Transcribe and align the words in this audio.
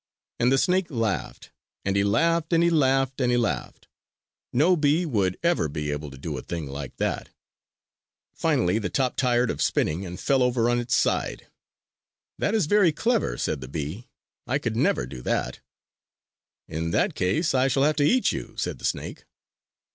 And 0.39 0.51
the 0.51 0.57
snake 0.57 0.89
laughed! 0.89 1.51
And 1.85 1.95
he 1.95 2.03
laughed 2.03 2.53
and 2.53 2.63
he 2.63 2.71
laughed 2.71 3.21
and 3.21 3.29
he 3.29 3.37
laughed! 3.37 3.87
No 4.51 4.75
bee 4.75 5.05
would 5.05 5.37
ever 5.43 5.67
be 5.69 5.91
able 5.91 6.09
to 6.09 6.17
do 6.17 6.39
a 6.39 6.41
thing 6.41 6.65
like 6.65 6.97
that! 6.97 7.29
Finally 8.33 8.79
the 8.79 8.89
top 8.89 9.11
got 9.11 9.17
tired 9.17 9.51
of 9.51 9.61
spinning 9.61 10.03
and 10.03 10.19
fell 10.19 10.41
over 10.41 10.71
on 10.71 10.79
its 10.79 10.95
side. 10.95 11.51
"That 12.39 12.55
is 12.55 12.65
very 12.65 12.91
clever!" 12.91 13.37
said 13.37 13.61
the 13.61 13.67
bee, 13.67 14.07
"I 14.47 14.57
could 14.57 14.75
never 14.75 15.05
do 15.05 15.21
that!" 15.21 15.59
"In 16.67 16.89
that 16.89 17.13
case, 17.13 17.53
I 17.53 17.67
shall 17.67 17.83
have 17.83 17.97
to 17.97 18.03
eat 18.03 18.31
you!" 18.31 18.55
said 18.57 18.79
the 18.79 18.85
snake. 18.85 19.25